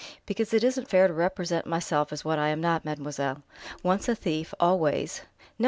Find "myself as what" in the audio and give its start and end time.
1.67-2.39